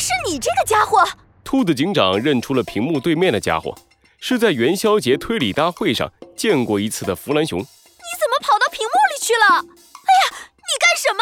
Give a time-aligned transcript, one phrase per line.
[0.00, 1.06] 是你这个家伙！
[1.44, 3.74] 兔子警长认出了屏幕对面的家伙，
[4.18, 7.58] 是在元宵节推理大会上见过一次的弗兰熊。
[7.58, 9.56] 你怎么跑到屏幕里去了？
[9.56, 11.20] 哎呀，你干什么？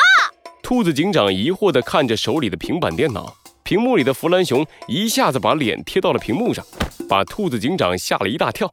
[0.63, 6.65] 兔子警长疑惑地看着手里的平板电脑，屏幕里的弗兰熊一下子把脸贴到了屏幕上，
[7.09, 8.73] 把兔子警长吓了一大跳。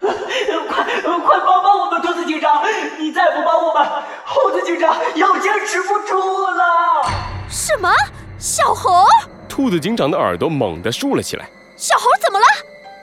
[0.00, 2.64] 快快帮帮我们，兔子警长！
[2.98, 3.86] 你再不帮我们，
[4.24, 7.08] 猴子警长要坚持不住了。
[7.48, 7.88] 什么？
[8.36, 9.06] 小猴？
[9.54, 11.48] 兔子警长的耳朵猛地竖了起来。
[11.76, 12.44] 小猴怎么了？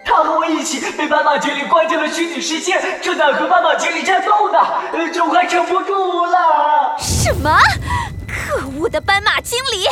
[0.04, 4.60] 他和我一起被斑马经理关进了虚拟世界，正在和斑马经理战斗呢，
[5.14, 6.98] 就快撑不住了。
[7.00, 7.58] 什么？
[8.28, 9.88] 可恶的斑马经理！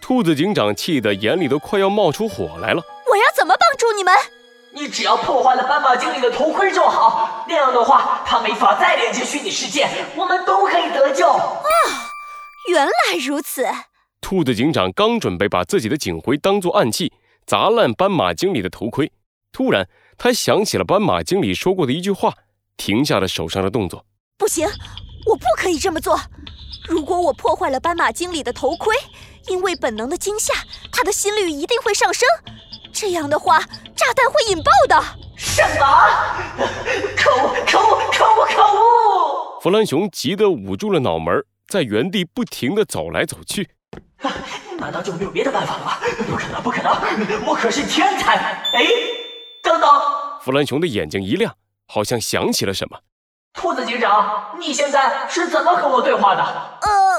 [0.00, 2.82] 兔子警长气得眼里都快要冒出火来了。
[3.10, 4.14] 我要怎么帮助你们？
[4.72, 11.28] 你只要破坏了斑马经理的头盔就好，那样的话，他没法再连接虚拟世界，我们都可以得救。
[11.28, 11.60] 啊，
[12.70, 12.92] 原来
[13.26, 13.68] 如此。
[14.20, 17.12] 兔子警长刚准备把自己的警徽当作暗器
[17.46, 19.10] 砸烂斑马经理的头盔，
[19.52, 22.34] 突然他想起了斑马经理说过的一句话，
[22.76, 24.04] 停下了手上的动作。
[24.36, 24.66] 不行，
[25.26, 26.20] 我不可以这么做。
[26.88, 28.94] 如果我破坏了斑马经理的头盔，
[29.46, 30.52] 因为本能的惊吓，
[30.92, 32.28] 他的心率一定会上升。
[32.92, 33.60] 这样的话，
[33.94, 35.02] 炸弹会引爆的。
[35.36, 35.86] 什么？
[37.16, 37.54] 可恶！
[37.66, 38.10] 可恶！
[38.12, 38.46] 可恶！
[38.46, 39.60] 可恶！
[39.60, 43.68] 弗兰熊急得捂住了脑门，在原地不停地走来走去。
[44.78, 45.98] 难道就没有别的办法了吗？
[46.28, 46.92] 不可能，不可能！
[47.46, 48.36] 我可是天才！
[48.72, 48.84] 哎，
[49.62, 49.88] 等等！
[50.40, 51.54] 弗兰熊的眼睛一亮，
[51.86, 52.98] 好像想起了什么。
[53.54, 56.42] 兔子警长，你现在是怎么和我对话的？
[56.42, 57.18] 呃，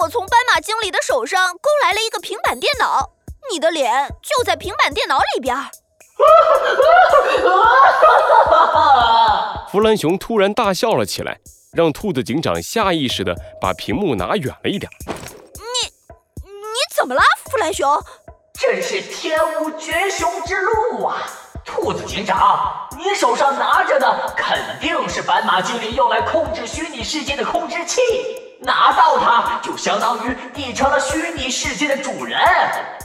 [0.00, 3.10] 我从斑马经理的手上勾来了一个平板电脑，
[3.50, 5.56] 你的脸就在平板电脑里边。
[9.70, 11.40] 弗兰熊突然大笑了起来，
[11.72, 14.90] 让兔子警长下意识地把屏幕拿远了一点。
[17.04, 17.86] 怎么了，弗兰熊？
[18.58, 21.18] 真是天无绝雄之路啊！
[21.62, 28.00] 兔子警长，你手上拿着的肯定是斑马精灵用来控制虚拟世界的控制器，
[28.58, 32.40] 拿到它就相当于你成了虚拟世界的主人。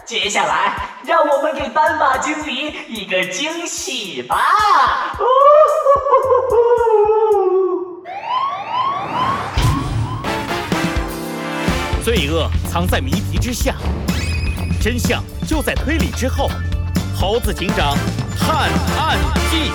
[0.05, 4.37] 接下来，让我们给斑马经理一个惊喜吧！
[12.01, 13.75] 罪恶藏在谜题之下，
[14.79, 16.47] 真相就在推理之后。
[17.19, 17.97] 猴子警长
[18.37, 19.17] 探案
[19.49, 19.71] 记：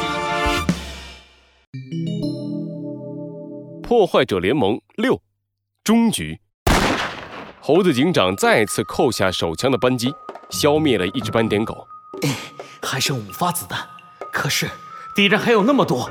[3.82, 5.20] 破坏者联盟六
[5.82, 6.38] 终局。
[7.60, 10.14] 猴子警长再次扣下手枪的扳机，
[10.50, 11.84] 消灭了一只斑点狗。
[12.80, 13.80] 还剩五发子弹，
[14.30, 14.70] 可是
[15.16, 16.08] 敌人还有那么多，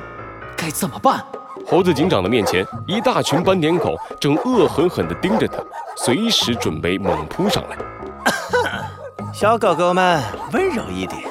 [0.58, 1.26] 该怎么办？
[1.66, 5.64] 猴子警长的面前，一大群斑点狗正恶狠狠地盯着他，
[5.96, 7.78] 随时准备猛扑上来。
[9.34, 10.22] 小狗狗们，
[10.52, 11.22] 温柔一点，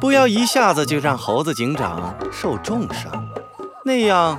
[0.00, 3.28] 不要一下子就让猴子警长受重伤，
[3.84, 4.38] 那样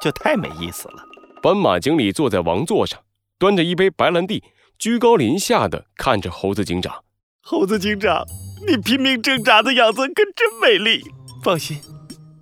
[0.00, 1.04] 就太没意思了。
[1.42, 3.00] 斑马经理坐在王座上，
[3.38, 4.42] 端着一杯白兰地，
[4.78, 7.04] 居高临下的看着猴子警长。
[7.40, 8.24] 猴子警长，
[8.66, 11.02] 你拼命挣扎的样子可真美丽。
[11.42, 11.80] 放心。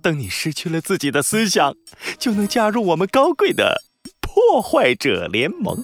[0.01, 1.75] 等你失去了自己的思想，
[2.17, 3.83] 就能加入我们高贵的
[4.21, 5.83] 破坏者联盟。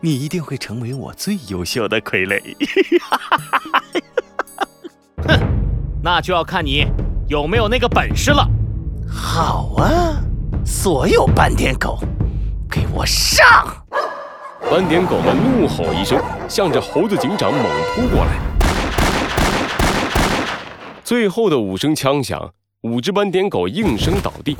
[0.00, 2.40] 你一定会成为我最优秀的傀儡。
[5.26, 5.38] 哼，
[6.02, 6.86] 那就要看你
[7.28, 8.48] 有没有那个本事了。
[9.08, 10.22] 好啊，
[10.64, 11.98] 所有斑点狗，
[12.70, 13.46] 给我上！
[14.70, 17.62] 斑点狗们怒吼一声，向着猴子警长猛
[17.94, 18.38] 扑过来。
[21.02, 22.52] 最后的五声枪响。
[22.82, 24.56] 五只斑点狗应声倒地，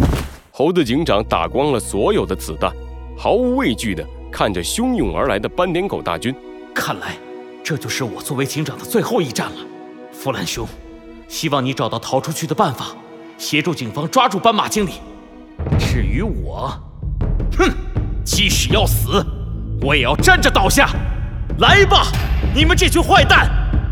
[0.50, 2.70] 猴子警长打光了所有的子弹，
[3.16, 6.34] 毫无畏惧的看着汹涌而来的斑点狗大军。
[6.74, 7.16] 看来，
[7.62, 9.56] 这就是我作为警长的最后一战了。
[10.12, 10.66] 弗兰兄，
[11.28, 12.88] 希望你找到逃出去的办法，
[13.36, 14.92] 协助警方抓住斑马经理。
[15.78, 16.72] 至于我，
[17.58, 17.70] 哼，
[18.24, 19.24] 即使要死，
[19.82, 20.88] 我也要站着倒下。
[21.58, 22.06] 来吧，
[22.54, 23.50] 你们这群坏蛋，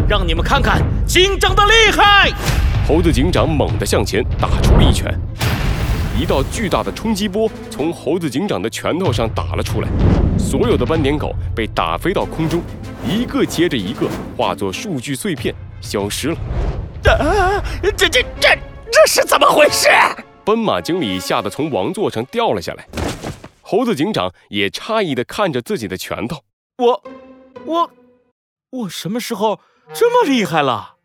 [0.09, 2.31] 让你们看看警长的厉害！
[2.87, 5.13] 猴子警长猛地向前打出了一拳，
[6.19, 9.89] 一道巨大的冲击波从猴子警长的拳头上打了出来，
[10.37, 12.61] 所有的斑点狗被打飞到空中，
[13.07, 16.37] 一个接着一个化作数据碎片消失了。
[17.05, 17.63] 啊！
[17.97, 18.59] 这这这
[18.91, 19.87] 这是怎么回事？
[20.45, 22.85] 斑马经理吓得从王座上掉了下来，
[23.63, 26.43] 猴子警长也诧异地看着自己的拳头。
[26.79, 27.05] 我
[27.65, 27.91] 我
[28.71, 29.61] 我什么时候
[29.95, 30.97] 这么厉害了？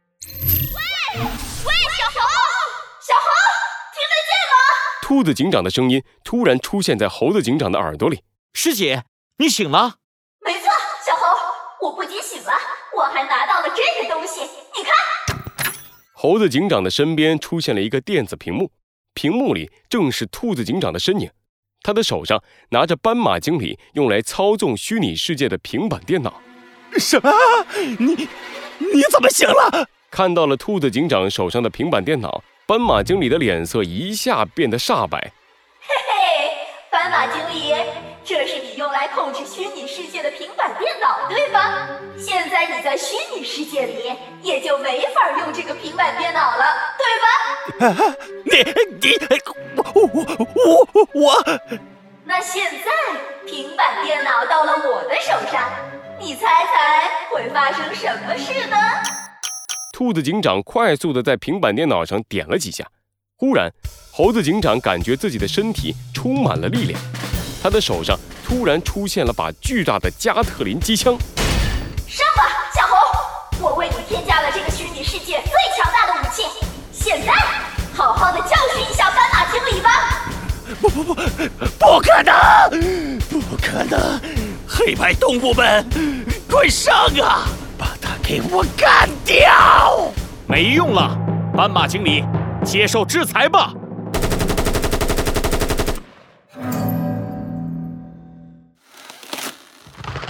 [5.14, 9.04] 兔子警长的声音突然出现在猴子警长的耳朵里：“师姐，
[9.38, 9.98] 你醒了。
[10.44, 10.64] ”“没错，
[11.06, 12.52] 小猴，我不仅醒了，
[12.98, 15.76] 我还拿到了这个东西，你看。
[16.16, 18.72] 猴子警长的身边出现了一个电子屏幕，
[19.14, 21.30] 屏幕里正是兔子警长的身影，
[21.84, 26.42] 他的手上拿着斑马经理用来操纵虚拟世界的平板电脑。
[26.98, 27.32] 什么？
[28.00, 28.28] 你
[28.80, 29.88] 你怎么醒了？
[30.10, 35.20] 看到了兔子警长手上的平板电脑，斑马经理的脸色一下变得煞白。
[35.82, 36.50] 嘿嘿，
[36.90, 37.76] 斑马经理，
[38.24, 41.90] 这是你用来控制虚拟世界的平板电脑，对吧？
[42.18, 46.66] 现在你在虚拟世界里，也就没法用这个平板电脑了，
[46.98, 48.16] 对吧？
[48.46, 48.64] 你
[49.02, 49.18] 你
[49.76, 51.44] 我我我我，
[52.24, 52.90] 那现在
[53.46, 55.70] 平板电脑到了我的手上，
[56.18, 58.78] 你猜猜会发生什么事呢？
[59.94, 62.84] 兔子警长快速的在平板电脑上点了几下，
[63.38, 63.72] 忽然，
[64.12, 67.00] 猴子警长感觉自己的身体充满了力量，
[67.62, 71.16] 他的手上突然出现了把巨大的加特林机枪。
[72.08, 76.42] 上吧，小猴，我为你添加了这个虚拟世界最强大的武器，
[76.92, 77.32] 现在
[77.94, 79.90] 好好的教训一下斑马经理吧。
[80.82, 84.20] 不不不，不可能，不可能！
[84.68, 85.88] 黑白动物们，
[86.50, 87.46] 快上啊！
[88.26, 90.10] 给我干掉！
[90.48, 91.14] 没用了，
[91.54, 92.24] 斑马经理，
[92.64, 93.74] 接受制裁吧！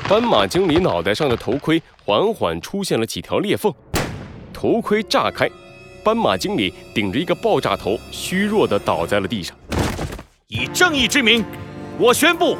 [0.10, 3.72] 斑马经理脑袋上的头盔缓缓出现了几条裂缝，
[4.52, 5.48] 头盔炸开，
[6.04, 9.56] 斑马经理顶着一个爆炸头，虚弱的倒在了地上。
[10.48, 11.46] 以正义之名，
[12.00, 12.58] 我宣布，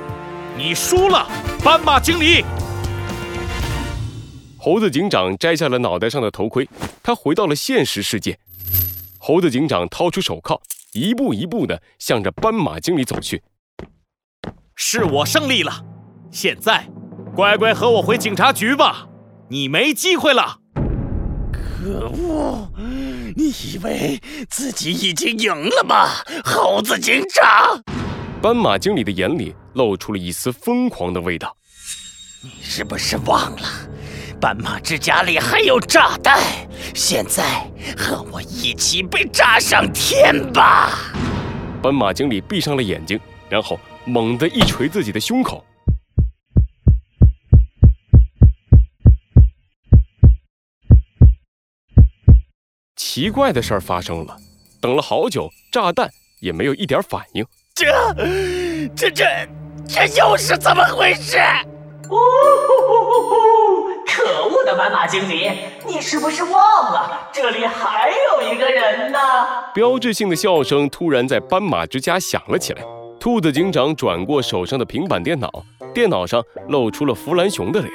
[0.56, 1.28] 你输了，
[1.64, 2.46] 斑马经理。
[4.66, 6.70] 猴子警长摘下了脑袋上的头盔，
[7.04, 8.40] 他回到了现实世界。
[9.18, 10.62] 猴子警长掏出手铐，
[10.94, 13.44] 一步一步地向着斑马经理走去。
[14.74, 15.84] 是我胜利了，
[16.32, 16.88] 现在
[17.36, 19.10] 乖乖和我回警察局吧，
[19.50, 20.60] 你没机会了。
[21.52, 22.72] 可恶！
[23.36, 24.18] 你以为
[24.50, 26.08] 自己已经赢了吗，
[26.46, 27.84] 猴子警长？
[28.42, 31.54] 斑马经理的眼里露出了一丝疯狂的味道。
[32.42, 33.68] 你是不是忘了？
[34.44, 36.38] 斑马之家里还有炸弹，
[36.94, 37.66] 现在
[37.98, 41.14] 和我一起被炸上天吧！
[41.82, 43.18] 斑马经理闭上了眼睛，
[43.48, 45.64] 然后猛地一捶自己的胸口。
[52.98, 54.38] 奇怪的事儿发生了，
[54.82, 56.12] 等了好久，炸弹
[56.42, 57.46] 也没有一点反应。
[57.74, 57.86] 这、
[58.94, 59.26] 这、这、
[59.88, 61.38] 这又是怎么回事？
[62.10, 62.18] 呜呼呼呼！
[62.18, 62.73] 可恶
[64.74, 65.52] 的斑马经理，
[65.86, 69.20] 你是不是忘了这里还有一个人呢？
[69.74, 72.82] 标志性的笑声突然在斑马之家响了起来。
[73.20, 75.50] 兔子警长转过手上的平板电脑，
[75.94, 77.94] 电脑上露出了弗兰熊的脸。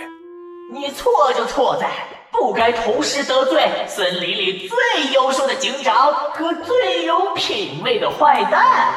[0.73, 1.89] 你错就错在
[2.31, 8.93] 不该同时得罪森林里最优秀的警长和最有品味的坏蛋。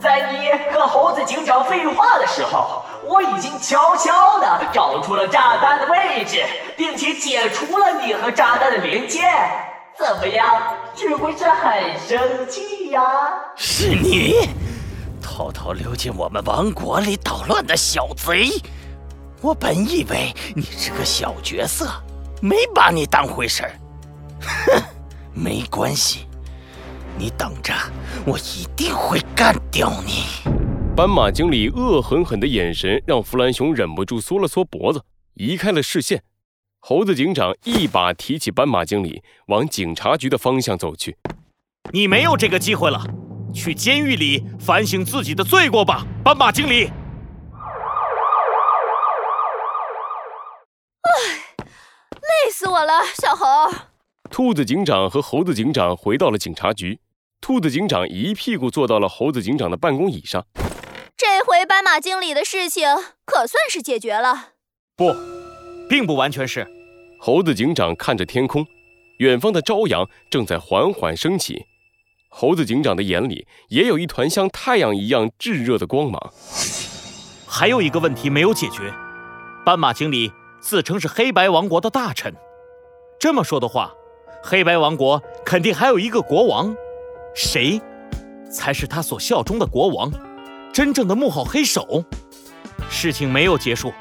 [0.00, 6.44] 在你和猴子警长废话的时候，我已经悄悄地找出了炸弹的位置，
[6.76, 9.22] 并且解除了你和炸弹的连接。
[9.98, 10.46] 怎么样？
[10.94, 13.02] 是不是很生气呀？
[13.56, 14.48] 是你，
[15.22, 18.50] 偷偷溜进我们王国里捣乱的小贼！
[19.40, 21.88] 我本以为你是个小角色，
[22.42, 23.72] 没把你当回事儿。
[24.42, 24.82] 哼，
[25.32, 26.26] 没关系。
[27.18, 27.72] 你等着，
[28.26, 30.24] 我一定会干掉你！
[30.96, 36.22] 斑马经理恶狠狠的眼神让弗兰熊忍不住缩了缩脖子，移开了视线。
[36.80, 41.18] 猴子警长一把提起斑马经理，往警察局的方向走去。
[41.92, 43.04] 你没有这个机会了，
[43.52, 46.86] 去监狱里反省自己的罪过吧，斑马经理。
[51.02, 51.12] 唉，
[51.58, 53.44] 累死我了，小猴。
[54.30, 56.98] 兔子警长和猴子警长回到了警察局。
[57.42, 60.42] 兔子警长一屁股坐到了猴子警长的办公椅上。
[61.46, 62.88] 这回斑马经理的事情
[63.24, 64.48] 可算是解决了。
[64.96, 65.14] 不，
[65.88, 66.66] 并不完全是。
[67.20, 68.66] 猴子警长看着天空，
[69.18, 71.64] 远方的朝阳正在缓缓升起。
[72.30, 76.32] 猴子警长的眼里也有一团像太阳一样炙热的光芒。
[77.46, 78.92] 还有一个问题没有解决。
[79.64, 82.34] 斑马经理自称是黑白王国的大臣。
[83.20, 83.94] 这么说的话，
[84.42, 86.74] 黑白王国肯定还有一个国王。
[87.36, 87.80] 谁
[88.50, 90.10] 才是他所效忠的国王？
[90.76, 92.04] 真正的幕后黑手？
[92.90, 93.94] 事情没有结束，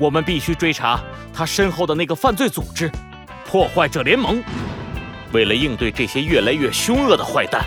[0.00, 0.98] 我们必须追查
[1.34, 2.90] 他身后的那个犯罪组织——
[3.44, 4.42] 破坏者联盟。
[5.34, 7.62] 为了应对这些越来越凶恶的坏蛋，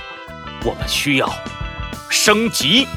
[0.65, 1.29] 我们需要
[2.09, 2.87] 升级。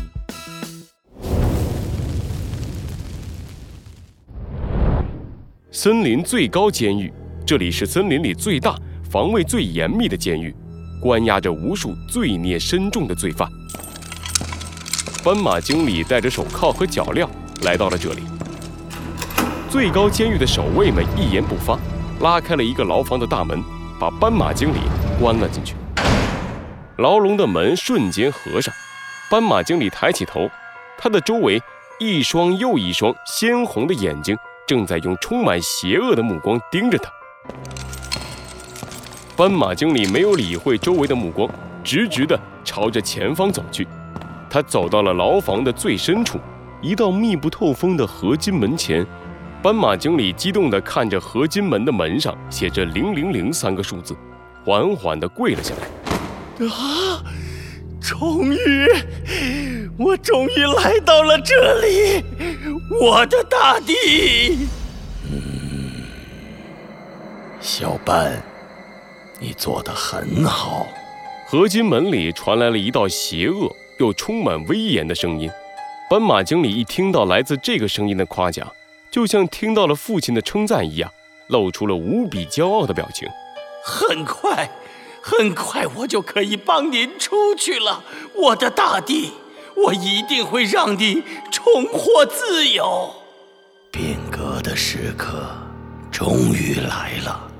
[5.71, 7.13] 森林最高监狱，
[7.45, 8.75] 这里是森林里最大、
[9.11, 10.57] 防卫最严密的监狱，
[11.03, 13.47] 关押着无数罪孽深重的罪犯。
[15.23, 17.29] 斑马经理戴着手铐和脚镣
[17.63, 18.23] 来到了这里。
[19.69, 21.79] 最高监狱的守卫们一言不发，
[22.21, 23.63] 拉开了一个牢房的大门，
[23.99, 24.79] 把斑马经理
[25.21, 25.75] 关了进去。
[26.97, 28.73] 牢笼的门瞬间合上，
[29.31, 30.51] 斑马经理抬起头，
[30.97, 31.63] 他的周围
[31.99, 34.35] 一双又一双鲜红的眼睛
[34.67, 37.13] 正在用充满邪恶的目光盯着他。
[39.37, 41.47] 斑马经理没有理会周围的目光，
[41.85, 43.87] 直直地朝着前方走去。
[44.51, 46.41] 他走到了牢房的最深处，
[46.83, 49.07] 一道密不透风的合金门前。
[49.63, 54.17] 斑马经理激动地看着合金门的门上写着“零零零”三个数字，
[54.65, 56.67] 缓缓地跪了下来。
[56.67, 57.23] 啊！
[58.01, 58.87] 终于，
[59.99, 62.25] 我终于来到了这里，
[63.01, 64.67] 我的大地。
[65.31, 66.03] 嗯，
[67.61, 68.43] 小班，
[69.39, 70.87] 你做的很好。
[71.47, 75.49] 合金门里传来了一道邪恶又充满威严的声音。
[76.11, 78.67] 斑马经理一听到来自这个声音的夸奖，
[79.13, 81.09] 就像听到了父亲的称赞一样，
[81.47, 83.29] 露出了无比骄傲的表情。
[83.85, 84.69] 很快。
[85.23, 88.03] 很快我就可以帮您出去了，
[88.35, 89.33] 我的大帝，
[89.77, 93.17] 我一定会让你重获自由。
[93.91, 95.47] 变革的时刻
[96.11, 97.51] 终于来了，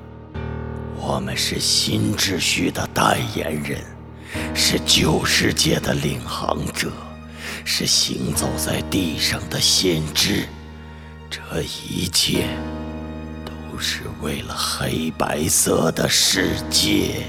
[0.97, 3.79] 我们是新秩序的代言人，
[4.55, 6.91] 是旧世界的领航者，
[7.65, 10.47] 是行走在地上的先知。
[11.31, 12.47] 这一切
[13.45, 17.25] 都是为了黑白色的世界。